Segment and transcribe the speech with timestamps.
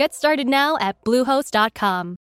[0.00, 2.16] Get started now at bluehost.com.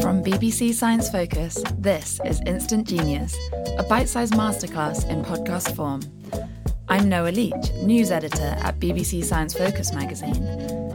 [0.00, 3.36] From BBC Science Focus, this is Instant Genius,
[3.76, 6.02] a bite sized masterclass in podcast form.
[6.88, 10.94] I'm Noah Leach, news editor at BBC Science Focus magazine.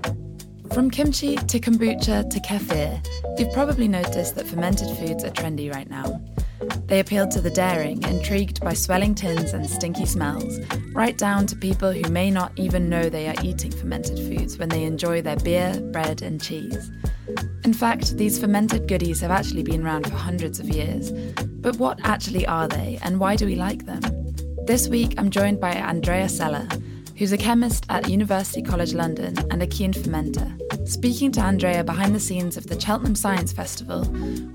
[0.74, 3.04] From kimchi to kombucha to kefir,
[3.40, 6.22] you've probably noticed that fermented foods are trendy right now.
[6.86, 10.60] They appeal to the daring, intrigued by swelling tins and stinky smells,
[10.94, 14.70] right down to people who may not even know they are eating fermented foods when
[14.70, 16.92] they enjoy their beer, bread, and cheese.
[17.64, 21.12] In fact, these fermented goodies have actually been around for hundreds of years.
[21.62, 24.02] But what actually are they, and why do we like them?
[24.66, 26.68] This week, I'm joined by Andrea Sella,
[27.20, 30.48] who's a chemist at University College London and a keen fermenter.
[30.88, 34.04] Speaking to Andrea behind the scenes of the Cheltenham Science Festival,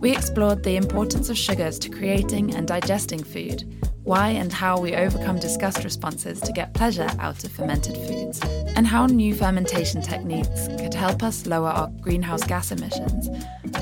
[0.01, 3.65] we explored the importance of sugars to creating and digesting food,
[4.05, 8.41] why and how we overcome disgust responses to get pleasure out of fermented foods,
[8.77, 13.29] and how new fermentation techniques could help us lower our greenhouse gas emissions,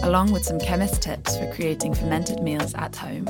[0.03, 3.29] along with some chemist tips for creating fermented meals at home.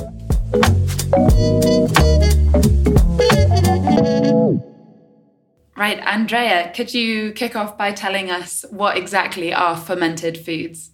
[5.74, 10.90] Right, Andrea, could you kick off by telling us what exactly are fermented foods?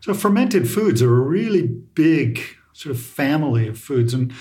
[0.00, 2.40] So, fermented foods are a really big
[2.72, 4.32] sort of family of foods, and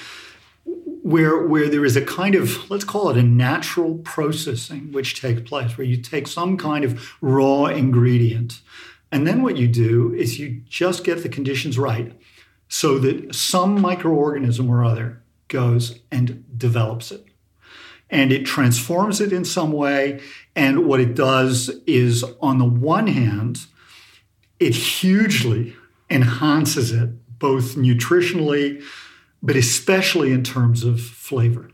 [1.02, 5.42] where where there is a kind of let's call it a natural processing which takes
[5.42, 8.62] place, where you take some kind of raw ingredient,
[9.12, 12.14] and then what you do is you just get the conditions right,
[12.70, 17.26] so that some microorganism or other goes and develops it
[18.14, 20.22] and it transforms it in some way.
[20.56, 23.66] And what it does is, on the one hand,
[24.60, 25.76] it hugely
[26.12, 27.10] enhances it,
[27.40, 28.84] both nutritionally,
[29.42, 31.72] but especially in terms of flavor.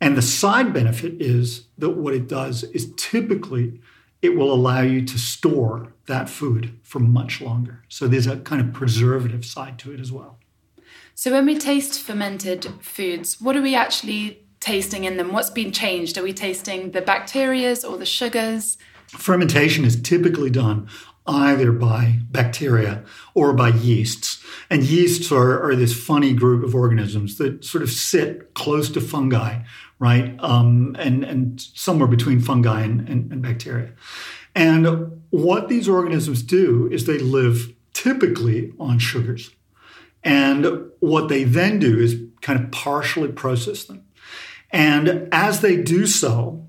[0.00, 3.80] And the side benefit is that what it does is typically
[4.22, 7.82] it will allow you to store that food for much longer.
[7.88, 10.38] So there's a kind of preservative side to it as well.
[11.16, 15.32] So when we taste fermented foods, what are we actually tasting in them?
[15.32, 16.18] What's been changed?
[16.18, 18.76] Are we tasting the bacterias or the sugars?
[19.06, 20.88] Fermentation is typically done
[21.24, 23.04] either by bacteria
[23.34, 24.42] or by yeasts.
[24.68, 29.00] And yeasts are, are this funny group of organisms that sort of sit close to
[29.00, 29.62] fungi,
[30.00, 30.34] right?
[30.40, 33.92] Um, and, and somewhere between fungi and, and, and bacteria.
[34.56, 39.50] And what these organisms do is they live typically on sugars.
[40.24, 44.05] And what they then do is kind of partially process them.
[44.76, 46.68] And as they do so,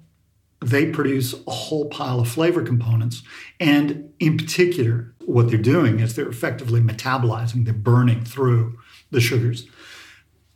[0.61, 3.21] they produce a whole pile of flavor components.
[3.59, 8.79] And in particular, what they're doing is they're effectively metabolizing, they're burning through
[9.11, 9.67] the sugars.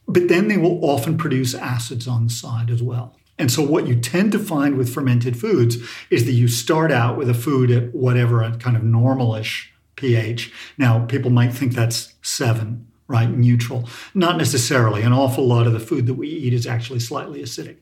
[0.08, 3.18] But then they will often produce acids on the side as well.
[3.38, 5.78] And so, what you tend to find with fermented foods
[6.10, 9.68] is that you start out with a food at whatever a kind of normalish
[9.98, 10.54] pH.
[10.78, 13.30] Now, people might think that's seven, right?
[13.30, 13.88] Neutral.
[14.14, 15.02] Not necessarily.
[15.02, 17.78] An awful lot of the food that we eat is actually slightly acidic.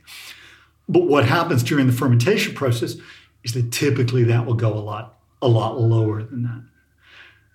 [0.88, 2.96] But what happens during the fermentation process
[3.44, 6.64] is that typically that will go a lot, a lot lower than that.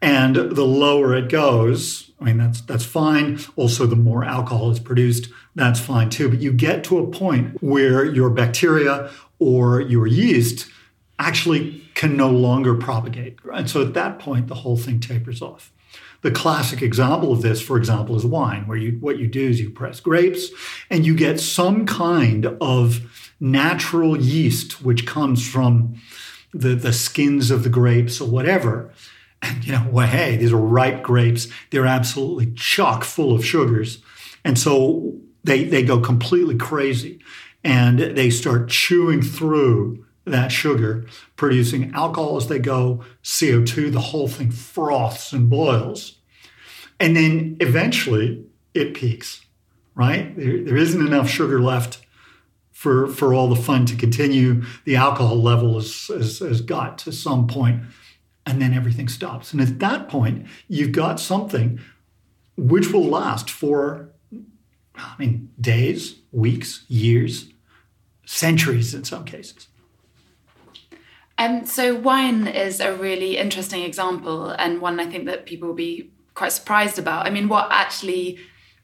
[0.00, 3.40] And the lower it goes, I mean, that's, that's fine.
[3.56, 6.28] Also, the more alcohol is produced, that's fine too.
[6.28, 10.68] But you get to a point where your bacteria or your yeast
[11.18, 13.38] actually can no longer propagate.
[13.52, 15.72] And so at that point, the whole thing tapers off.
[16.24, 19.60] The classic example of this, for example, is wine, where you what you do is
[19.60, 20.48] you press grapes
[20.88, 26.00] and you get some kind of natural yeast which comes from
[26.54, 28.90] the, the skins of the grapes or whatever.
[29.42, 31.48] And you know, well, hey, these are ripe grapes.
[31.68, 33.98] They're absolutely chock full of sugars.
[34.46, 37.20] And so they they go completely crazy
[37.62, 41.06] and they start chewing through that sugar,
[41.36, 46.18] producing alcohol as they go, CO2, the whole thing froths and boils.
[46.98, 49.44] And then eventually it peaks,
[49.94, 50.34] right?
[50.36, 52.04] There, there isn't enough sugar left
[52.72, 54.62] for, for all the fun to continue.
[54.84, 57.82] The alcohol level has, has, has got to some point,
[58.46, 59.52] and then everything stops.
[59.52, 61.80] And at that point, you've got something
[62.56, 64.10] which will last for,
[64.94, 67.48] I mean, days, weeks, years,
[68.24, 69.68] centuries in some cases.
[71.38, 75.74] Um, so wine is a really interesting example and one I think that people will
[75.74, 77.26] be quite surprised about.
[77.26, 78.38] I mean, what actually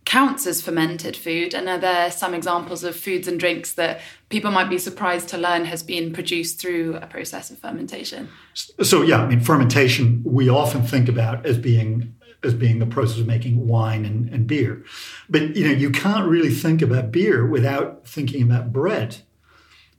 [0.04, 1.54] counts as fermented food?
[1.54, 5.38] And are there some examples of foods and drinks that people might be surprised to
[5.38, 8.28] learn has been produced through a process of fermentation?
[8.54, 13.18] So yeah, I mean, fermentation we often think about as being as being the process
[13.18, 14.82] of making wine and, and beer.
[15.28, 19.18] But you know, you can't really think about beer without thinking about bread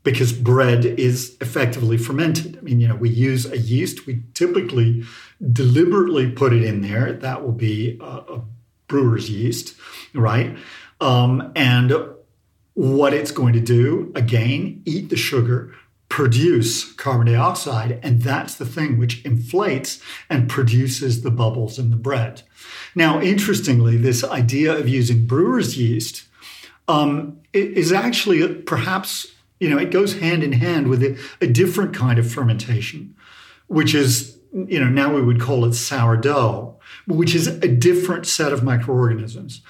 [0.04, 2.58] because bread is effectively fermented.
[2.58, 4.08] I mean, you know, we use a yeast.
[4.08, 5.04] We typically
[5.52, 7.14] deliberately put it in there.
[7.14, 8.42] That will be a, a
[8.88, 9.76] brewer's yeast,
[10.14, 10.58] right?
[11.00, 11.94] Um, and
[12.74, 15.74] what it's going to do, again, eat the sugar,
[16.10, 21.96] produce carbon dioxide, and that's the thing which inflates and produces the bubbles in the
[21.96, 22.42] bread.
[22.96, 26.26] Now, interestingly, this idea of using brewer's yeast
[26.88, 29.28] um, is actually perhaps
[29.62, 33.16] you know, it goes hand in hand with a, a different kind of fermentation,
[33.68, 38.52] which is, you know, now we would call it sourdough, which is a different set
[38.52, 39.62] of microorganisms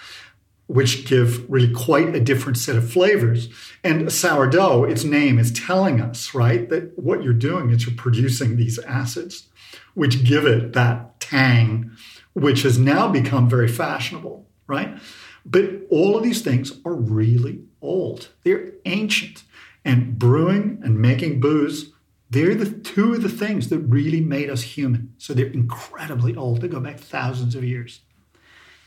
[0.68, 3.50] which give really quite a different set of flavors.
[3.84, 8.56] And sourdough, its name is telling us, right, that what you're doing is you're producing
[8.56, 9.50] these acids,
[9.96, 11.92] which give it that tang,
[12.32, 14.98] which has now become very fashionable, right?
[15.46, 19.44] But all of these things are really old, they're ancient.
[19.84, 21.92] And brewing and making booze,
[22.30, 25.14] they're the two of the things that really made us human.
[25.18, 26.62] So they're incredibly old.
[26.62, 28.02] They go back thousands of years.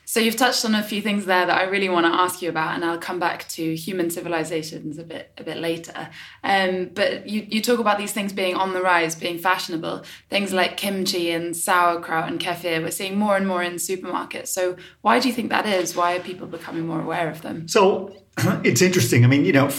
[0.06, 2.50] So you've touched on a few things there that I really want to ask you
[2.50, 6.10] about, and I'll come back to human civilizations a bit a bit later.
[6.42, 10.04] Um, but you, you talk about these things being on the rise, being fashionable.
[10.28, 14.48] Things like kimchi and sauerkraut and kefir, we're seeing more and more in supermarkets.
[14.48, 15.96] So why do you think that is?
[15.96, 17.66] Why are people becoming more aware of them?
[17.66, 18.14] So
[18.62, 19.24] it's interesting.
[19.24, 19.70] I mean, you know,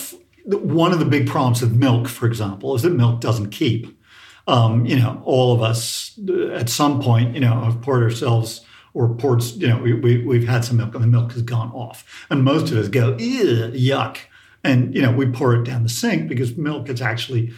[0.45, 3.99] one of the big problems with milk, for example, is that milk doesn't keep.
[4.47, 8.61] Um, you know, all of us uh, at some point, you know, have poured ourselves
[8.93, 11.71] or poured, you know, we, we, we've had some milk and the milk has gone
[11.71, 12.25] off.
[12.29, 14.17] And most of us go, yuck.
[14.63, 17.53] And, you know, we pour it down the sink because milk is actually,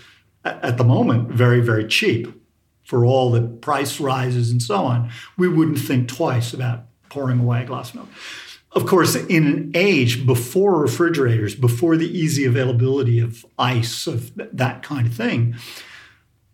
[0.45, 2.27] at the moment, very, very cheap
[2.83, 5.11] for all the price rises and so on.
[5.37, 8.09] We wouldn't think twice about pouring away a glass of milk.
[8.73, 14.83] Of course, in an age before refrigerators, before the easy availability of ice, of that
[14.83, 15.55] kind of thing,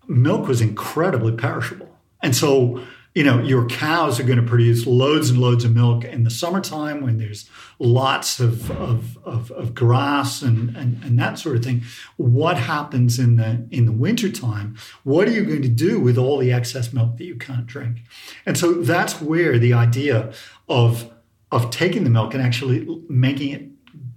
[0.07, 1.89] milk was incredibly perishable.
[2.21, 6.03] And so, you know, your cows are going to produce loads and loads of milk
[6.03, 11.37] in the summertime when there's lots of, of, of, of grass and, and, and that
[11.37, 11.83] sort of thing.
[12.17, 14.77] What happens in the in the wintertime?
[15.03, 17.97] What are you going to do with all the excess milk that you can't drink?
[18.45, 20.33] And so that's where the idea
[20.67, 21.12] of
[21.53, 23.63] of taking the milk and actually making it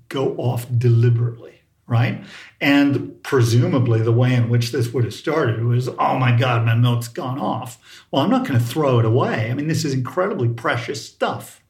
[0.09, 2.25] go off deliberately, right?
[2.61, 6.75] And presumably the way in which this would have started was, oh my God, my
[6.75, 8.07] milk's gone off.
[8.11, 9.51] Well, I'm not going to throw it away.
[9.51, 11.63] I mean, this is incredibly precious stuff.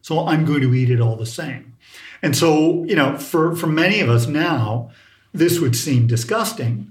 [0.00, 1.76] So I'm going to eat it all the same.
[2.22, 4.90] And so, you know, for, for many of us now,
[5.32, 6.90] this would seem disgusting.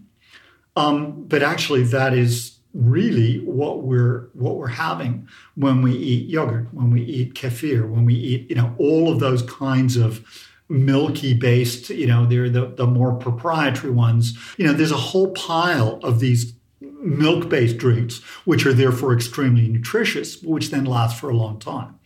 [0.75, 6.68] Um, but actually, that is really what we're what we're having when we eat yogurt,
[6.74, 10.25] when we eat kefir, when we eat you know all of those kinds of
[10.72, 14.38] milky based, you know, they're the, the more proprietary ones.
[14.58, 19.68] You know, there's a whole pile of these milk based drinks, which are therefore extremely
[19.68, 22.00] nutritious, which then last for a long time.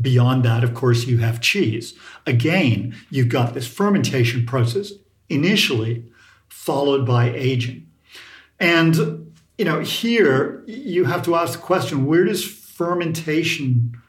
[0.00, 1.94] Beyond that, of course, you have cheese.
[2.24, 4.92] Again, you've got this fermentation process
[5.28, 6.04] initially,
[6.48, 7.88] followed by aging.
[8.60, 9.27] And,
[9.58, 14.00] you know, here you have to ask the question where does fermentation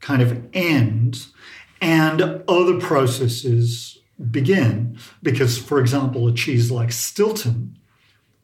[0.00, 1.26] kind of end
[1.80, 3.98] and other processes
[4.30, 4.96] begin?
[5.22, 7.76] Because, for example, a cheese like Stilton,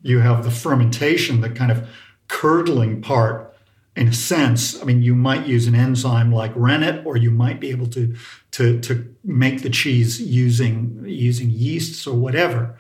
[0.03, 1.89] you have the fermentation, the kind of
[2.27, 3.51] curdling part
[3.97, 7.61] in a sense, I mean, you might use an enzyme like rennet, or you might
[7.61, 8.15] be able to
[8.53, 12.79] to to make the cheese using using yeasts or whatever.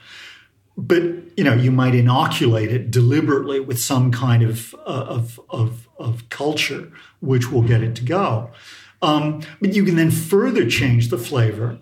[0.77, 1.03] But
[1.37, 6.29] you know, you might inoculate it deliberately with some kind of uh, of, of of
[6.29, 8.51] culture, which will get it to go.
[9.03, 11.79] Um, but you can then further change the flavor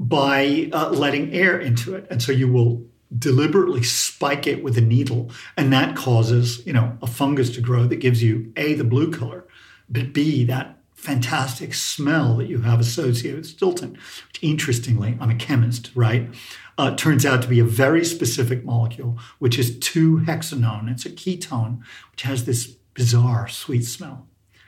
[0.00, 2.84] by uh, letting air into it, and so you will
[3.16, 7.86] deliberately spike it with a needle and that causes you know a fungus to grow
[7.86, 9.46] that gives you a the blue color
[9.88, 13.92] but b that fantastic smell that you have associated with stilton
[14.26, 16.28] which interestingly i'm a chemist right
[16.76, 21.80] uh, turns out to be a very specific molecule which is 2-hexanone it's a ketone
[22.10, 24.26] which has this bizarre sweet smell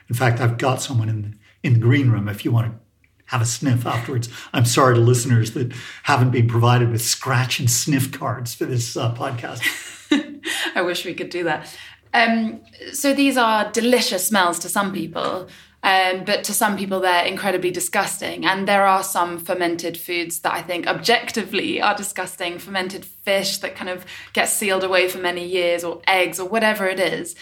[0.09, 1.33] in fact i've got someone in the,
[1.63, 2.79] in the green room if you want to
[3.31, 4.27] have a sniff afterwards.
[4.51, 5.73] I'm sorry to listeners that
[6.03, 9.61] haven't been provided with scratch and sniff cards for this uh, podcast.
[10.75, 11.73] I wish we could do that.
[12.13, 12.59] Um,
[12.91, 15.47] so these are delicious smells to some people,
[15.83, 18.45] um, but to some people they're incredibly disgusting.
[18.45, 22.59] And there are some fermented foods that I think objectively are disgusting.
[22.59, 26.87] Fermented fish that kind of gets sealed away for many years, or eggs, or whatever
[26.87, 27.35] it is,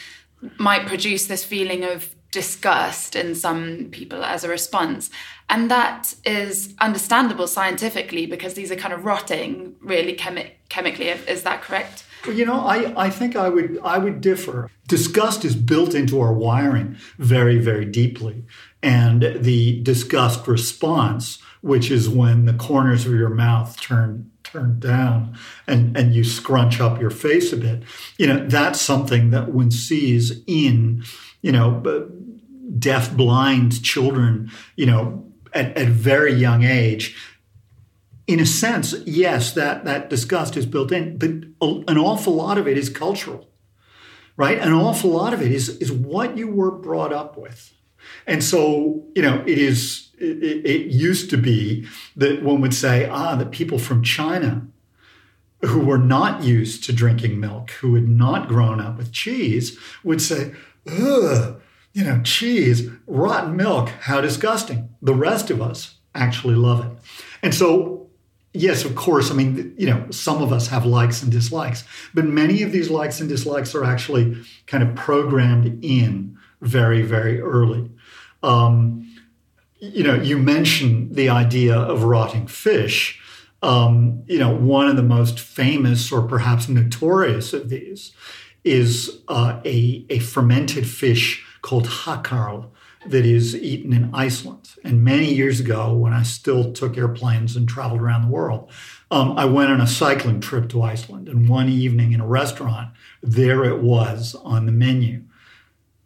[0.58, 5.09] might produce this feeling of disgust in some people as a response.
[5.50, 11.09] And that is understandable scientifically because these are kind of rotting really chemi- chemically.
[11.09, 12.03] Is that correct?
[12.25, 14.69] Well, You know, I, I think I would I would differ.
[14.88, 18.43] Disgust is built into our wiring very, very deeply.
[18.81, 25.38] And the disgust response, which is when the corners of your mouth turn turn down
[25.67, 27.83] and, and you scrunch up your face a bit,
[28.17, 31.03] you know, that's something that one sees in,
[31.41, 31.69] you know,
[32.78, 37.16] deaf blind children, you know, at, at very young age,
[38.28, 41.30] in a sense, yes, that, that disgust is built in, but
[41.90, 43.50] an awful lot of it is cultural,
[44.38, 44.60] right?
[44.60, 47.74] An awful lot of it is, is what you were brought up with.
[48.28, 53.10] And so, you know, it is, it, it used to be that one would say,
[53.10, 54.68] ah, the people from China
[55.62, 60.22] who were not used to drinking milk, who had not grown up with cheese, would
[60.22, 60.54] say,
[60.88, 61.59] ugh,
[61.93, 64.89] you know, cheese, rotten milk, how disgusting.
[65.01, 66.91] The rest of us actually love it.
[67.41, 68.08] And so,
[68.53, 72.25] yes, of course, I mean, you know, some of us have likes and dislikes, but
[72.25, 77.89] many of these likes and dislikes are actually kind of programmed in very, very early.
[78.43, 79.15] Um,
[79.79, 83.19] you know, you mentioned the idea of rotting fish.
[83.62, 88.13] Um, you know, one of the most famous or perhaps notorious of these
[88.63, 92.70] is uh, a, a fermented fish called hakarl
[93.08, 94.75] that is eaten in Iceland.
[94.84, 98.70] And many years ago, when I still took airplanes and traveled around the world,
[99.10, 101.30] um, I went on a cycling trip to Iceland.
[101.30, 102.92] And one evening in a restaurant,
[103.24, 105.24] there it was on the menu.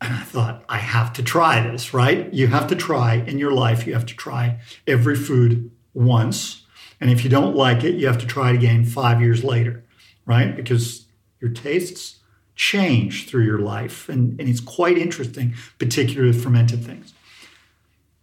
[0.01, 2.31] And I thought, I have to try this, right?
[2.33, 6.63] You have to try in your life, you have to try every food once.
[6.99, 9.83] And if you don't like it, you have to try it again five years later,
[10.25, 10.55] right?
[10.55, 11.05] Because
[11.39, 12.19] your tastes
[12.55, 14.09] change through your life.
[14.09, 17.13] And, and it's quite interesting, particularly with fermented things.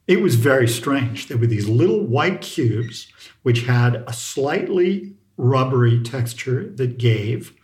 [0.07, 1.29] It was very strange.
[1.29, 7.55] There were these little white cubes which had a slightly rubbery texture that gave.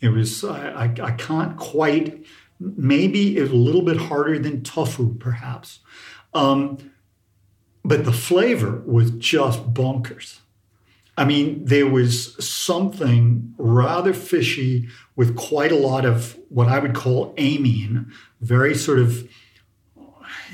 [0.00, 2.24] It was, I, I, I can't quite,
[2.60, 5.80] maybe a little bit harder than tofu, perhaps.
[6.34, 6.92] Um,
[7.84, 10.40] but the flavor was just bonkers.
[11.18, 16.94] I mean, there was something rather fishy with quite a lot of what I would
[16.94, 19.28] call amine, very sort of,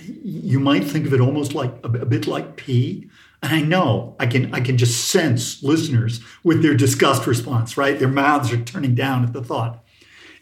[0.02, 3.10] you might think of it almost like a, a bit like pee.
[3.42, 7.98] And I know I can I can just sense listeners with their disgust response, right?
[7.98, 9.84] Their mouths are turning down at the thought.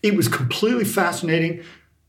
[0.05, 1.65] It was completely fascinating.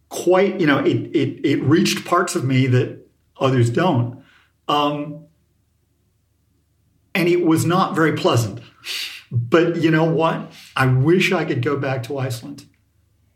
[0.09, 3.07] Quite, you know, it it it reached parts of me that
[3.39, 4.23] others don't.
[4.67, 5.25] Um,
[7.15, 8.59] and it was not very pleasant.
[9.31, 10.51] But you know what?
[10.75, 12.65] I wish I could go back to Iceland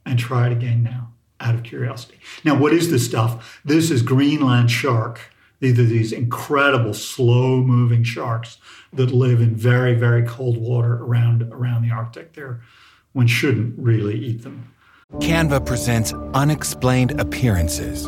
[0.05, 2.19] and try it again now out of curiosity.
[2.43, 3.59] Now, what is this stuff?
[3.65, 5.19] This is Greenland shark
[5.59, 8.57] These are these incredible slow moving sharks
[8.93, 12.33] that live in very, very cold water around, around the Arctic.
[12.33, 12.61] There,
[13.13, 14.71] one shouldn't really eat them.
[15.15, 18.07] Canva presents unexplained appearances.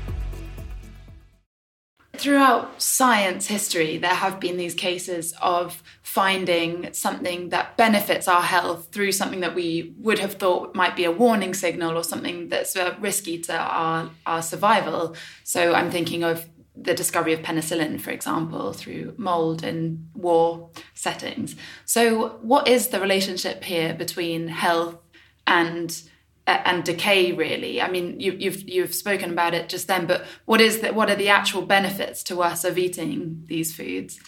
[2.21, 8.89] Throughout science history, there have been these cases of finding something that benefits our health
[8.91, 12.75] through something that we would have thought might be a warning signal or something that's
[12.75, 15.15] uh, risky to our, our survival.
[15.43, 21.55] So I'm thinking of the discovery of penicillin, for example, through mold in war settings.
[21.85, 24.99] So, what is the relationship here between health
[25.47, 25.99] and
[26.47, 27.81] and decay really.
[27.81, 31.09] I mean you, you've you've spoken about it just then but what is that what
[31.09, 34.19] are the actual benefits to us of eating these foods?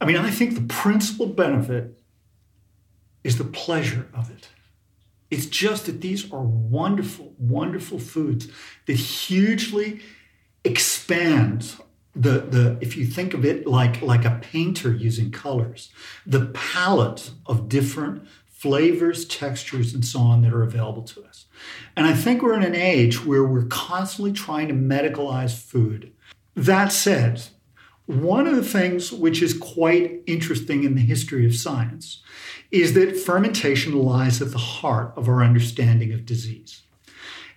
[0.00, 2.00] I mean i think the principal benefit
[3.22, 4.48] is the pleasure of it.
[5.30, 8.48] It's just that these are wonderful wonderful foods
[8.86, 10.00] that hugely
[10.64, 11.76] expand
[12.14, 15.90] the the if you think of it like like a painter using colors
[16.26, 18.26] the palette of different
[18.60, 21.46] flavors, textures, and so on that are available to us.
[21.96, 26.12] And I think we're in an age where we're constantly trying to medicalize food.
[26.54, 27.42] That said,
[28.04, 32.22] one of the things which is quite interesting in the history of science
[32.70, 36.82] is that fermentation lies at the heart of our understanding of disease.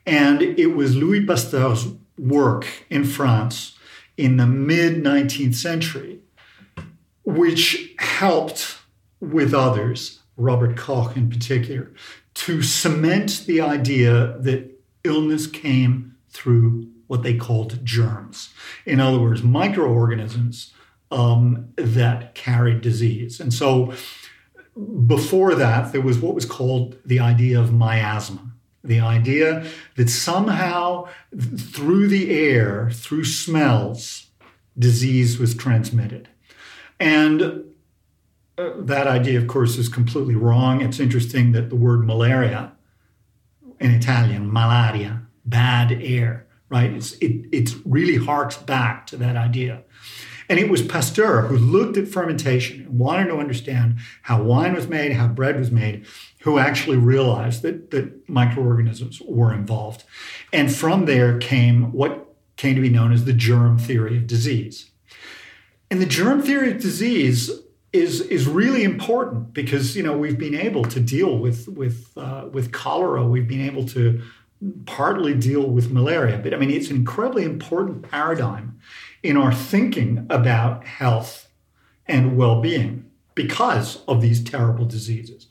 [0.05, 1.85] And it was Louis Pasteur's
[2.17, 3.77] work in France
[4.15, 6.21] in the mid 19th century
[7.25, 8.77] which helped
[9.19, 11.91] with others Robert Koch in particular,
[12.33, 14.71] to cement the idea that
[15.03, 18.53] illness came through what they called germs.
[18.85, 20.73] In other words, microorganisms
[21.11, 23.39] um, that carried disease.
[23.39, 23.93] And so
[25.05, 28.51] before that, there was what was called the idea of miasma.
[28.83, 29.65] The idea
[29.95, 31.07] that somehow
[31.57, 34.27] through the air, through smells,
[34.77, 36.27] disease was transmitted.
[36.99, 37.63] And
[38.57, 40.81] that idea, of course, is completely wrong.
[40.81, 42.73] It's interesting that the word malaria
[43.79, 46.91] in Italian, malaria, bad air, right?
[46.91, 49.83] It's, it it really harks back to that idea.
[50.49, 54.87] And it was Pasteur who looked at fermentation and wanted to understand how wine was
[54.87, 56.05] made, how bread was made,
[56.41, 60.03] who actually realized that, that microorganisms were involved.
[60.51, 64.91] And from there came what came to be known as the germ theory of disease.
[65.89, 67.49] And the germ theory of disease
[67.93, 72.47] is is really important because you know we've been able to deal with with uh,
[72.51, 73.25] with cholera.
[73.25, 74.21] We've been able to
[74.85, 78.79] partly deal with malaria, but I mean it's an incredibly important paradigm
[79.21, 81.49] in our thinking about health
[82.07, 85.47] and well-being because of these terrible diseases.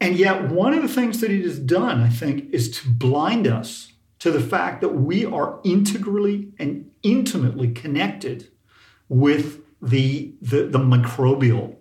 [0.00, 3.46] And yet, one of the things that it has done, I think, is to blind
[3.46, 8.48] us to the fact that we are integrally and intimately connected
[9.08, 11.76] with the, the, the microbial,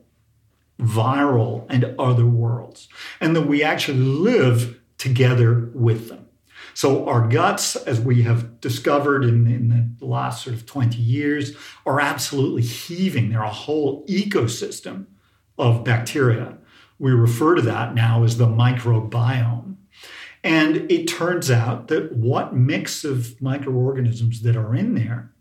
[0.79, 6.27] viral, and other worlds, and that we actually live together with them.
[6.73, 11.55] So our guts, as we have discovered in, in, the last sort of 20 years,
[11.85, 13.29] are absolutely heaving.
[13.29, 15.05] They're a whole ecosystem
[15.57, 16.57] of bacteria.
[16.97, 19.75] We refer to that now as the microbiome.
[20.43, 25.31] And it turns out that what mix of microorganisms that are in there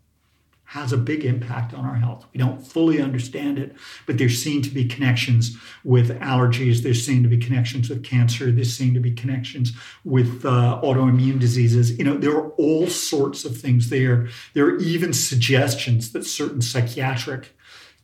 [0.71, 2.25] has a big impact on our health.
[2.31, 6.81] We don't fully understand it, but there seem to be connections with allergies.
[6.81, 8.53] There seem to be connections with cancer.
[8.53, 9.73] There seem to be connections
[10.05, 11.97] with uh, autoimmune diseases.
[11.97, 14.29] You know, there are all sorts of things there.
[14.53, 17.53] There are even suggestions that certain psychiatric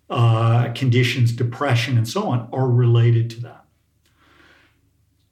[0.10, 3.64] uh, conditions, depression, and so on, are related to that.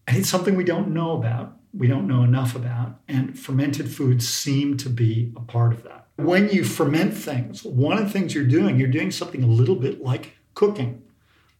[0.07, 1.57] And it's something we don't know about.
[1.73, 3.01] We don't know enough about.
[3.09, 7.97] And fermented foods seem to be a part of that when you ferment things, one
[7.97, 11.01] of the things you're doing, you're doing something a little bit like cooking.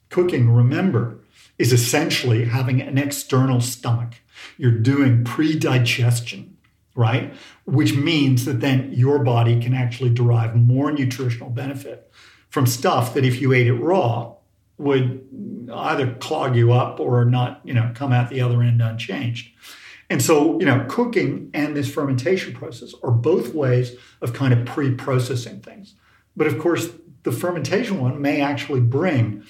[0.09, 1.19] Cooking, remember,
[1.57, 4.15] is essentially having an external stomach.
[4.57, 6.57] You're doing pre digestion,
[6.95, 7.33] right?
[7.65, 12.11] Which means that then your body can actually derive more nutritional benefit
[12.49, 14.35] from stuff that if you ate it raw
[14.77, 15.27] would
[15.73, 19.51] either clog you up or not, you know, come out the other end unchanged.
[20.09, 24.65] And so, you know, cooking and this fermentation process are both ways of kind of
[24.65, 25.95] pre processing things.
[26.35, 26.89] But of course,
[27.23, 29.43] the fermentation one may actually bring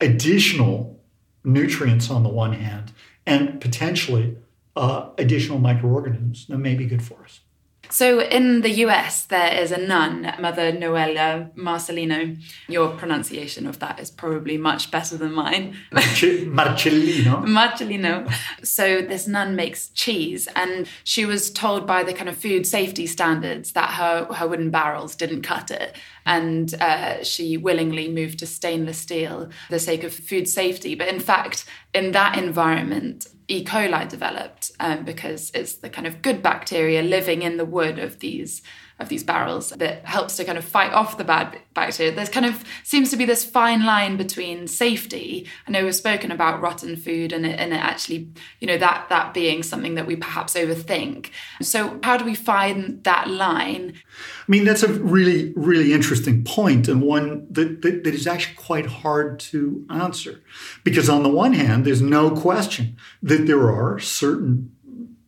[0.00, 1.00] additional
[1.44, 2.92] nutrients on the one hand
[3.24, 4.36] and potentially
[4.74, 7.40] uh, additional microorganisms that may be good for us.
[7.90, 12.38] So in the US, there is a nun, Mother Noelia Marcellino.
[12.68, 15.76] Your pronunciation of that is probably much better than mine.
[15.92, 17.44] Marcellino.
[17.46, 18.32] Marcellino.
[18.64, 23.06] So this nun makes cheese, and she was told by the kind of food safety
[23.06, 25.96] standards that her, her wooden barrels didn't cut it.
[26.24, 30.94] And uh, she willingly moved to stainless steel for the sake of food safety.
[30.94, 33.64] But in fact, in that environment, E.
[33.64, 38.18] coli developed um, because it's the kind of good bacteria living in the wood of
[38.18, 38.62] these
[38.98, 42.14] of these barrels that helps to kind of fight off the bad bacteria.
[42.14, 45.46] There's kind of seems to be this fine line between safety.
[45.66, 48.30] I know we've spoken about rotten food and it, and it actually,
[48.60, 51.30] you know, that that being something that we perhaps overthink.
[51.60, 53.94] So how do we find that line?
[53.96, 58.56] I mean, that's a really, really interesting point and one that, that, that is actually
[58.56, 60.42] quite hard to answer.
[60.84, 64.75] Because on the one hand, there's no question that there are certain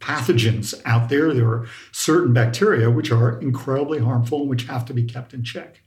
[0.00, 1.32] pathogens out there.
[1.34, 5.42] There are certain bacteria which are incredibly harmful and which have to be kept in
[5.42, 5.82] check.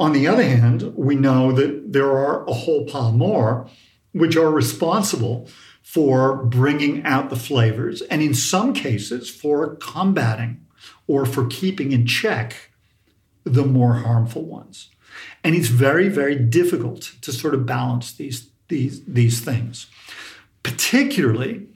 [0.00, 3.68] On the other hand, we know that there are a whole pile more
[4.12, 5.48] which are responsible
[5.82, 10.64] for bringing out the flavors and in some cases for combating
[11.06, 12.70] or for keeping in check
[13.44, 14.88] the more harmful ones.
[15.44, 19.86] And it's very, very difficult to sort of balance these, these, these things,
[20.62, 21.68] particularly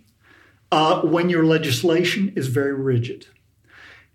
[0.72, 3.26] uh, when your legislation is very rigid.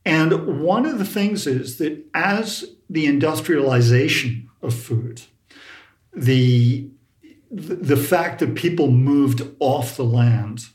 [0.05, 5.21] And one of the things is that as the industrialization of food,
[6.13, 6.87] the,
[7.51, 10.65] the fact that people moved off the land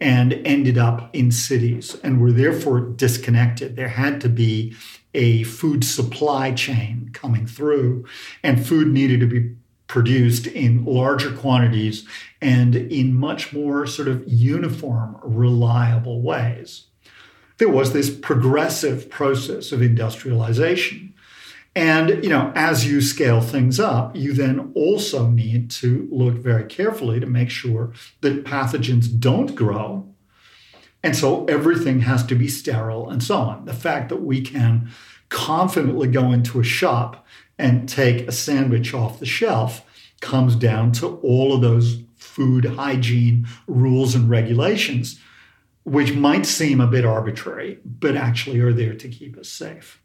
[0.00, 4.74] and ended up in cities and were therefore disconnected, there had to be
[5.12, 8.06] a food supply chain coming through,
[8.42, 9.54] and food needed to be
[9.90, 12.06] produced in larger quantities
[12.40, 16.84] and in much more sort of uniform, reliable ways.
[17.58, 21.12] There was this progressive process of industrialization.
[21.74, 26.66] And, you know, as you scale things up, you then also need to look very
[26.66, 30.06] carefully to make sure that pathogens don't grow.
[31.02, 33.64] And so everything has to be sterile and so on.
[33.64, 34.92] The fact that we can
[35.30, 37.26] confidently go into a shop
[37.60, 39.84] and take a sandwich off the shelf
[40.20, 45.20] comes down to all of those food hygiene rules and regulations,
[45.84, 50.02] which might seem a bit arbitrary, but actually are there to keep us safe.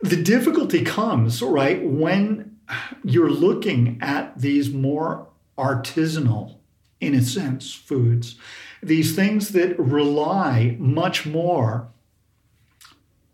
[0.00, 2.56] The difficulty comes, right, when
[3.04, 6.56] you're looking at these more artisanal,
[7.00, 8.36] in a sense, foods,
[8.82, 11.88] these things that rely much more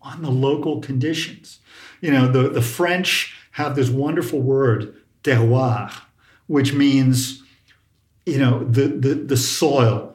[0.03, 1.60] on the local conditions.
[2.01, 5.93] You know, the, the French have this wonderful word, terroir,
[6.47, 7.43] which means,
[8.25, 10.15] you know, the, the, the soil,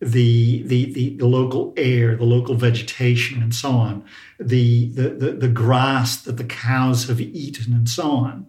[0.00, 4.04] the, the, the, the, local air, the local vegetation, and so on,
[4.40, 8.46] the, the, the, the grass that the cows have eaten, and so on,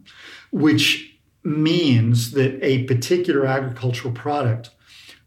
[0.51, 4.71] which means that a particular agricultural product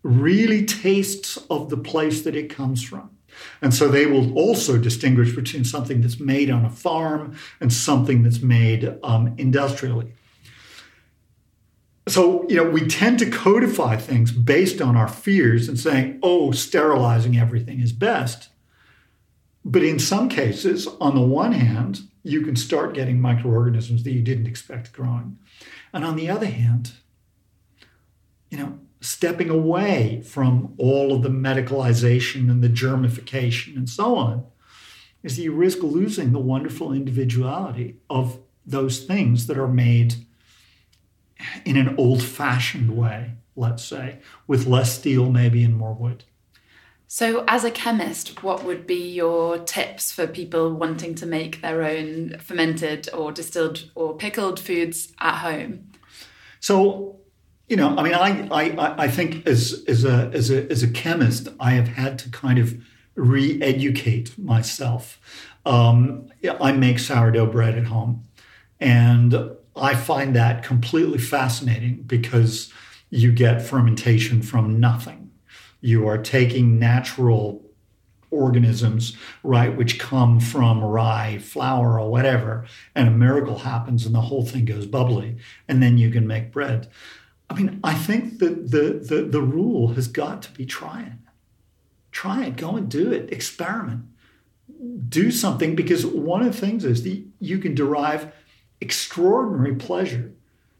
[0.02, 3.15] really tastes of the place that it comes from.
[3.62, 8.22] And so they will also distinguish between something that's made on a farm and something
[8.22, 10.12] that's made um, industrially.
[12.08, 16.52] So, you know, we tend to codify things based on our fears and saying, oh,
[16.52, 18.48] sterilizing everything is best.
[19.64, 24.22] But in some cases, on the one hand, you can start getting microorganisms that you
[24.22, 25.38] didn't expect growing.
[25.92, 26.92] And on the other hand,
[28.50, 34.44] you know, stepping away from all of the medicalization and the germification and so on
[35.22, 40.14] is you risk losing the wonderful individuality of those things that are made
[41.64, 46.24] in an old fashioned way, let's say, with less steel maybe and more wood.
[47.06, 51.82] So, as a chemist, what would be your tips for people wanting to make their
[51.82, 55.92] own fermented or distilled or pickled foods at home?
[56.58, 57.20] So,
[57.68, 60.88] you know, I mean, I, I, I think as, as, a, as, a, as a
[60.88, 62.74] chemist, I have had to kind of
[63.16, 65.20] re educate myself.
[65.64, 68.24] Um, I make sourdough bread at home.
[68.78, 69.34] And
[69.74, 72.72] I find that completely fascinating because
[73.10, 75.30] you get fermentation from nothing.
[75.80, 77.62] You are taking natural
[78.30, 84.20] organisms, right, which come from rye, flour, or whatever, and a miracle happens and the
[84.20, 85.36] whole thing goes bubbly,
[85.68, 86.88] and then you can make bread.
[87.48, 91.12] I mean, I think that the, the, the rule has got to be try it.
[92.10, 94.06] Try it, go and do it, experiment.
[95.08, 98.32] Do something because one of the things is that you can derive
[98.80, 100.32] extraordinary pleasure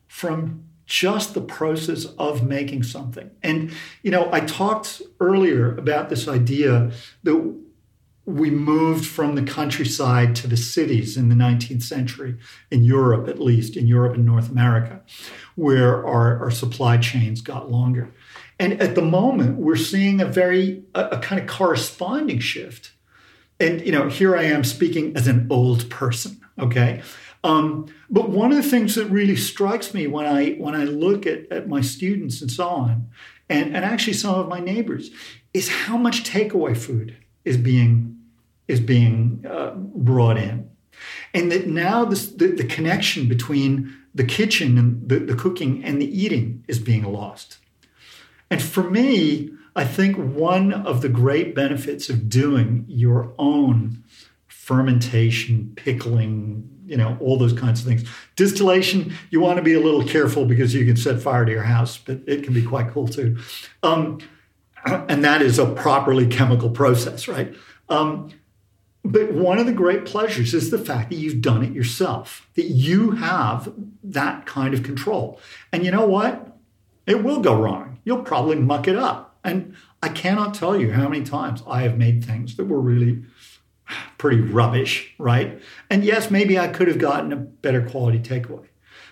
[0.09, 3.31] from just the process of making something.
[3.43, 6.91] And, you know, I talked earlier about this idea
[7.25, 7.65] that
[8.27, 12.37] we moved from the countryside to the cities in the 19th century,
[12.73, 15.01] in Europe at least, in Europe and North America,
[15.55, 18.13] where our, our supply chains got longer.
[18.59, 22.93] And at the moment, we're seeing a very, a, a kind of corresponding shift.
[23.61, 27.03] And, you know, here I am speaking as an old person, okay?
[27.45, 31.27] Um, but one of the things that really strikes me when I when I look
[31.27, 33.09] at, at my students and so on,
[33.49, 35.11] and, and actually some of my neighbors,
[35.55, 38.16] is how much takeaway food is being
[38.69, 40.71] is being uh, brought in,
[41.35, 46.01] and that now this, the, the connection between the kitchen and the, the cooking and
[46.01, 47.59] the eating is being lost.
[48.51, 54.03] And for me, I think one of the great benefits of doing your own
[54.47, 58.09] fermentation, pickling, you know, all those kinds of things.
[58.37, 61.63] Distillation, you want to be a little careful because you can set fire to your
[61.63, 63.37] house, but it can be quite cool too.
[63.83, 64.19] Um,
[64.87, 67.55] and that is a properly chemical process, right?
[67.89, 68.31] Um,
[69.07, 72.67] but one of the great pleasures is the fact that you've done it yourself, that
[72.67, 75.41] you have that kind of control.
[75.73, 76.57] And you know what?
[77.07, 78.01] It will go wrong.
[78.05, 79.39] You'll probably muck it up.
[79.45, 83.23] And I cannot tell you how many times I have made things that were really
[84.19, 85.61] pretty rubbish, right?
[85.89, 88.67] And yes, maybe I could have gotten a better quality takeaway.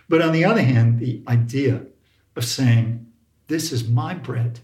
[0.09, 1.87] But on the other hand, the idea
[2.35, 3.07] of saying,
[3.47, 4.61] This is my bread,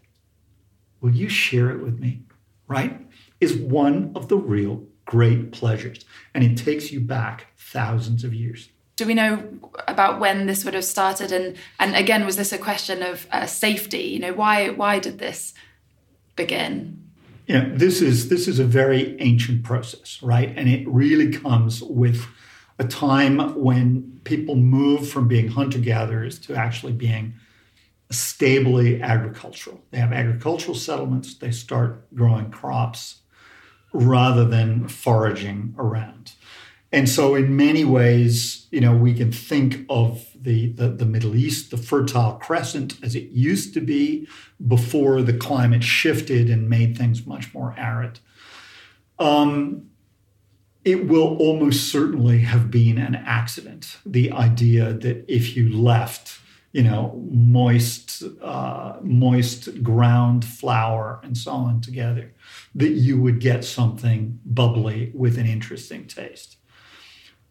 [1.00, 2.22] will you share it with me,
[2.66, 3.06] right?
[3.40, 6.04] Is one of the real great pleasures.
[6.34, 8.68] And it takes you back thousands of years.
[8.94, 9.42] Do we know
[9.88, 11.32] about when this would have started?
[11.32, 14.02] And, and again, was this a question of uh, safety?
[14.02, 15.52] You know, why, why did this
[16.36, 17.02] begin?
[17.48, 20.52] know, this is this is a very ancient process, right?
[20.56, 22.24] And it really comes with
[22.78, 27.34] a time when people move from being hunter gatherers to actually being
[28.10, 29.80] stably agricultural.
[29.90, 31.34] They have agricultural settlements.
[31.34, 33.20] They start growing crops
[33.92, 36.32] rather than foraging around.
[36.92, 41.36] And so, in many ways, you know, we can think of the, the, the, Middle
[41.36, 44.26] East, the Fertile Crescent, as it used to be
[44.66, 48.18] before the climate shifted and made things much more arid.
[49.20, 49.90] Um,
[50.84, 53.98] it will almost certainly have been an accident.
[54.04, 56.40] The idea that if you left,
[56.72, 62.32] you know, moist, uh, moist ground flour and so on together,
[62.74, 66.56] that you would get something bubbly with an interesting taste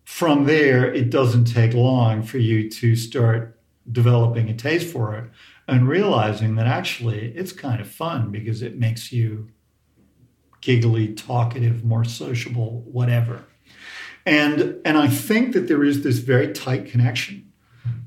[0.09, 5.29] from there, it doesn't take long for you to start developing a taste for it
[5.67, 9.49] and realizing that actually it's kind of fun because it makes you
[10.61, 13.45] giggly, talkative, more sociable, whatever.
[14.25, 17.48] And and I think that there is this very tight connection.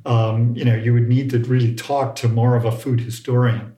[0.05, 3.77] Um, you know, you would need to really talk to more of a food historian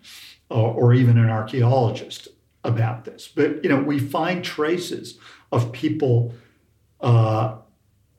[0.48, 2.28] or, or even an archaeologist
[2.62, 3.28] about this.
[3.28, 5.18] But you know, we find traces
[5.52, 6.34] of people
[7.00, 7.56] uh,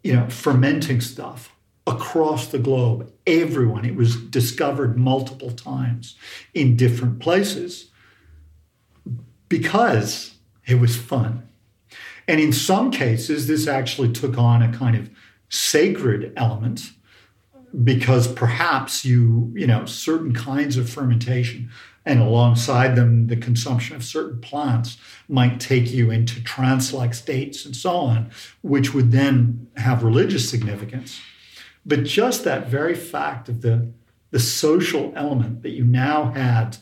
[0.03, 1.51] you know, fermenting stuff
[1.87, 3.11] across the globe.
[3.25, 3.83] Everyone.
[3.83, 6.15] It was discovered multiple times
[6.53, 7.89] in different places
[9.49, 10.35] because
[10.67, 11.49] it was fun.
[12.27, 15.09] And in some cases, this actually took on a kind of
[15.49, 16.91] sacred element
[17.83, 21.69] because perhaps you, you know, certain kinds of fermentation
[22.05, 27.65] and alongside them, the consumption of certain plants might take you into trance like states
[27.65, 28.29] and so on,
[28.61, 31.19] which would then have religious significance.
[31.85, 33.91] But just that very fact of the,
[34.31, 36.77] the social element that you now had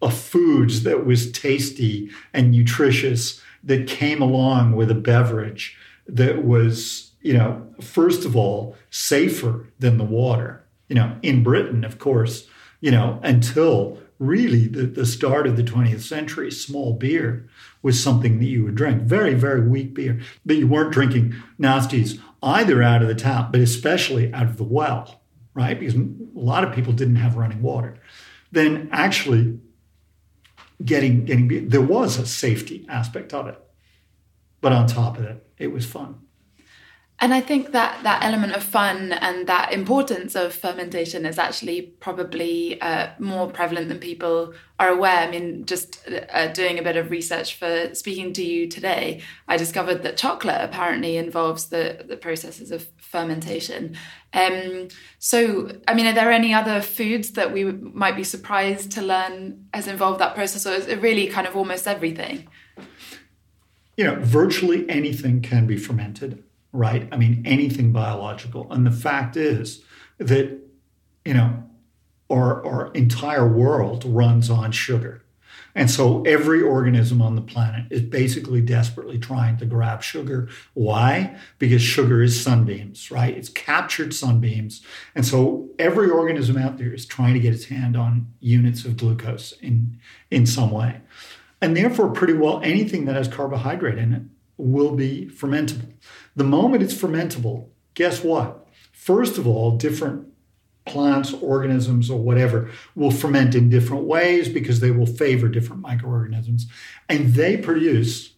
[0.00, 7.07] of foods that was tasty and nutritious that came along with a beverage that was,
[7.20, 10.64] you know, first of all, safer than the water.
[10.88, 12.48] You know, in Britain, of course,
[12.80, 17.48] you know, until really the, the start of the 20th century, small beer
[17.82, 19.02] was something that you would drink.
[19.02, 20.20] Very, very weak beer.
[20.44, 24.64] But you weren't drinking nasties either out of the tap, but especially out of the
[24.64, 25.20] well,
[25.54, 25.78] right?
[25.78, 27.98] Because a lot of people didn't have running water.
[28.50, 29.60] Then actually
[30.84, 33.60] getting getting beer, there was a safety aspect of it.
[34.60, 36.20] But on top of it, it was fun.
[37.20, 41.82] And I think that that element of fun and that importance of fermentation is actually
[41.82, 45.16] probably uh, more prevalent than people are aware.
[45.16, 45.98] I mean, just
[46.32, 50.60] uh, doing a bit of research for speaking to you today, I discovered that chocolate
[50.60, 53.96] apparently involves the, the processes of fermentation.
[54.32, 54.86] Um,
[55.18, 59.66] so, I mean, are there any other foods that we might be surprised to learn
[59.74, 62.46] has involved that process, or is it really kind of almost everything?
[63.96, 67.08] You know, virtually anything can be fermented right?
[67.12, 68.70] I mean, anything biological.
[68.70, 69.82] And the fact is
[70.18, 70.58] that,
[71.24, 71.64] you know,
[72.30, 75.22] our, our entire world runs on sugar.
[75.74, 80.48] And so every organism on the planet is basically desperately trying to grab sugar.
[80.74, 81.36] Why?
[81.58, 83.36] Because sugar is sunbeams, right?
[83.36, 84.84] It's captured sunbeams.
[85.14, 88.96] And so every organism out there is trying to get its hand on units of
[88.96, 90.00] glucose in,
[90.30, 91.00] in some way.
[91.60, 94.22] And therefore, pretty well anything that has carbohydrate in it
[94.56, 95.92] will be fermentable.
[96.38, 98.64] The moment it's fermentable, guess what?
[98.92, 100.28] First of all, different
[100.86, 106.68] plants, organisms, or whatever will ferment in different ways because they will favor different microorganisms.
[107.08, 108.34] And they produce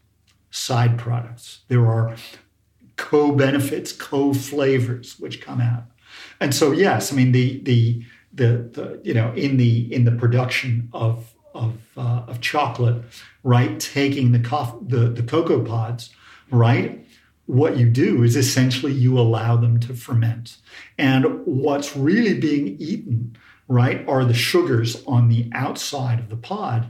[0.50, 1.60] side products.
[1.68, 2.16] There are
[2.96, 5.84] co benefits, co flavors which come out.
[6.40, 10.12] And so, yes, I mean, the, the, the, the you know, in the, in the
[10.12, 13.04] production of, of, uh, of chocolate,
[13.44, 16.14] right, taking the, cof- the, the cocoa pods,
[16.50, 17.06] right,
[17.50, 20.58] what you do is essentially you allow them to ferment.
[20.96, 23.36] And what's really being eaten,
[23.66, 26.88] right, are the sugars on the outside of the pod,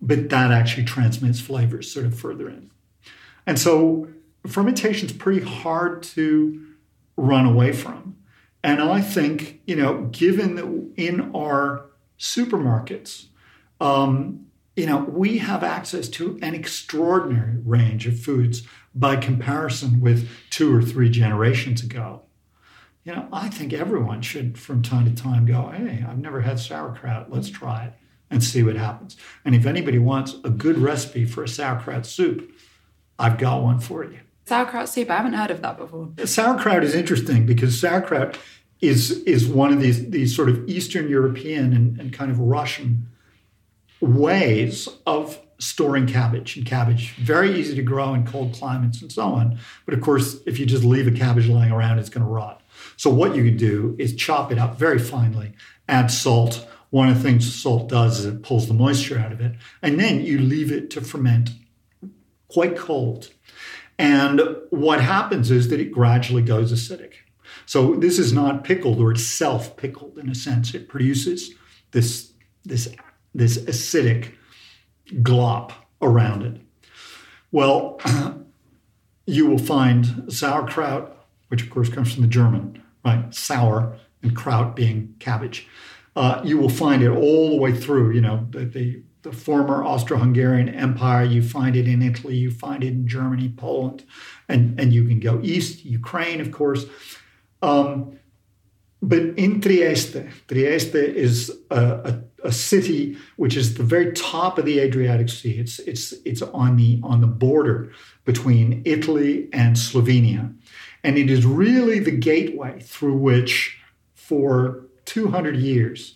[0.00, 2.70] but that actually transmits flavors sort of further in.
[3.46, 4.08] And so
[4.46, 6.64] fermentation is pretty hard to
[7.16, 8.16] run away from.
[8.62, 13.26] And I think, you know, given that in our supermarkets,
[13.80, 14.46] um,
[14.80, 18.62] you know, we have access to an extraordinary range of foods
[18.94, 22.22] by comparison with two or three generations ago.
[23.04, 26.58] You know, I think everyone should from time to time go, hey, I've never had
[26.58, 27.30] sauerkraut.
[27.30, 27.92] Let's try it
[28.30, 29.18] and see what happens.
[29.44, 32.50] And if anybody wants a good recipe for a sauerkraut soup,
[33.18, 34.20] I've got one for you.
[34.46, 36.08] Sauerkraut soup, I haven't heard of that before.
[36.24, 38.38] Sauerkraut is interesting because sauerkraut
[38.80, 43.08] is is one of these these sort of Eastern European and, and kind of Russian
[44.00, 49.24] ways of storing cabbage and cabbage very easy to grow in cold climates and so
[49.24, 49.58] on.
[49.84, 52.62] But of course if you just leave a cabbage lying around it's going to rot.
[52.96, 55.52] So what you can do is chop it up very finely
[55.86, 56.66] add salt.
[56.90, 60.00] One of the things salt does is it pulls the moisture out of it and
[60.00, 61.50] then you leave it to ferment
[62.48, 63.30] quite cold.
[63.98, 67.12] And what happens is that it gradually goes acidic.
[67.66, 70.74] So this is not pickled or it's self pickled in a sense.
[70.74, 71.50] It produces
[71.90, 72.32] this
[72.64, 72.88] this
[73.34, 74.34] this acidic
[75.16, 76.60] glop around it.
[77.52, 78.00] Well,
[79.26, 81.16] you will find sauerkraut,
[81.48, 83.32] which of course comes from the German, right?
[83.34, 85.68] Sour and kraut being cabbage.
[86.16, 89.84] Uh, you will find it all the way through, you know, the, the, the former
[89.84, 91.24] Austro-Hungarian Empire.
[91.24, 94.04] You find it in Italy, you find it in Germany, Poland,
[94.48, 96.84] and, and you can go east, Ukraine, of course.
[97.62, 98.18] Um,
[99.02, 104.64] but in Trieste, Trieste is a, a a city which is the very top of
[104.64, 105.58] the Adriatic Sea.
[105.58, 107.92] It's it's it's on the on the border
[108.24, 110.54] between Italy and Slovenia,
[111.02, 113.78] and it is really the gateway through which,
[114.14, 116.14] for 200 years,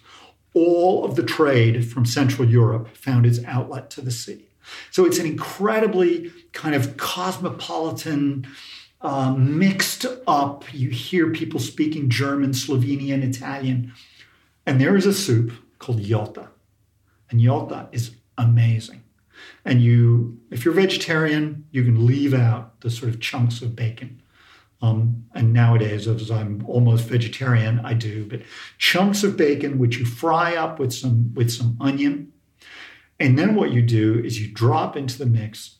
[0.54, 4.46] all of the trade from Central Europe found its outlet to the sea.
[4.90, 8.46] So it's an incredibly kind of cosmopolitan.
[9.00, 13.92] Uh, mixed up, you hear people speaking German, Slovenian, Italian,
[14.64, 15.52] and there is a soup
[15.84, 16.48] called Jota.
[17.30, 19.02] And Jota is amazing.
[19.64, 24.22] And you, if you're vegetarian, you can leave out the sort of chunks of bacon.
[24.80, 28.26] Um, and nowadays, as I'm almost vegetarian, I do.
[28.26, 28.42] But
[28.78, 32.32] chunks of bacon, which you fry up with some with some onion,
[33.18, 35.76] and then what you do is you drop into the mix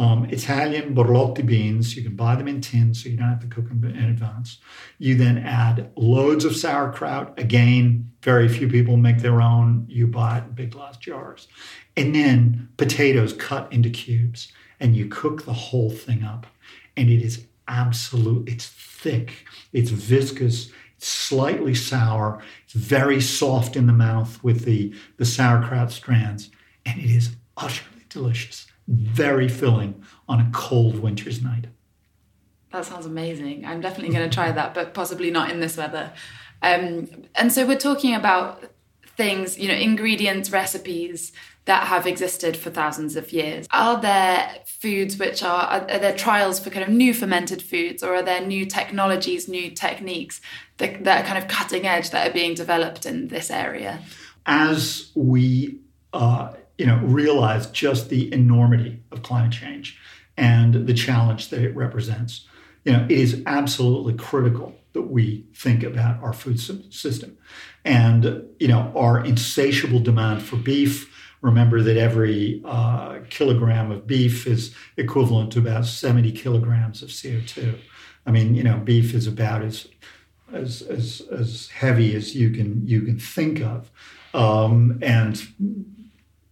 [0.00, 1.94] um, Italian borlotti beans.
[1.94, 4.58] You can buy them in tins, so you don't have to cook them in advance.
[4.98, 7.38] You then add loads of sauerkraut.
[7.38, 9.84] Again, very few people make their own.
[9.90, 11.48] You buy it in big glass jars.
[11.98, 16.46] And then potatoes cut into cubes, and you cook the whole thing up.
[16.96, 19.44] And it is absolute, it's thick,
[19.74, 25.90] it's viscous, it's slightly sour, it's very soft in the mouth with the, the sauerkraut
[25.92, 26.50] strands,
[26.86, 31.66] and it is utterly delicious very filling on a cold winter's night.
[32.72, 33.66] That sounds amazing.
[33.66, 36.12] I'm definitely going to try that, but possibly not in this weather.
[36.62, 38.70] Um, and so we're talking about
[39.16, 41.32] things, you know, ingredients, recipes
[41.64, 43.66] that have existed for thousands of years.
[43.70, 48.02] Are there foods which are, are, are there trials for kind of new fermented foods
[48.02, 50.40] or are there new technologies, new techniques
[50.78, 54.00] that, that are kind of cutting edge that are being developed in this area?
[54.46, 55.80] As we
[56.12, 59.98] uh, you know, realize just the enormity of climate change
[60.38, 62.46] and the challenge that it represents,
[62.86, 67.36] you know, it is absolutely critical that we think about our food system.
[67.84, 74.46] And you know our insatiable demand for beef remember that every uh, kilogram of beef
[74.46, 77.78] is equivalent to about 70 kilograms of CO2.
[78.26, 79.86] I mean, you know, beef is about as
[80.52, 83.90] as as, as heavy as you can you can think of,
[84.32, 85.42] um, and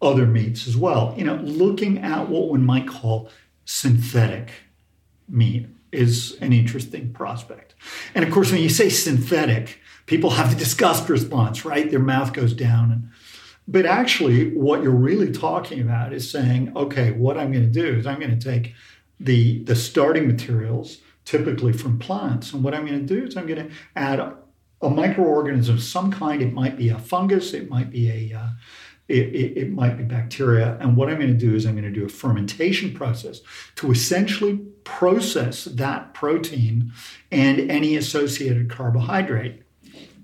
[0.01, 1.15] other meats as well.
[1.17, 3.31] You know, looking at what one might call
[3.65, 4.51] synthetic
[5.29, 7.75] meat is an interesting prospect.
[8.15, 11.91] And of course, when you say synthetic, people have the disgust response, right?
[11.91, 13.09] Their mouth goes down and
[13.71, 17.99] but actually, what you're really talking about is saying, okay, what I'm going to do
[17.99, 18.75] is I'm going to take
[19.21, 23.47] the, the starting materials, typically from plants, and what I'm going to do is I'm
[23.47, 24.37] going to add a,
[24.81, 26.41] a microorganism of some kind.
[26.41, 28.49] It might be a fungus, it might be a uh,
[29.09, 30.77] it, it, it, might be bacteria.
[30.81, 33.41] And what I'm going to do is I'm going to do a fermentation process
[33.77, 36.93] to essentially process that protein
[37.31, 39.63] and any associated carbohydrate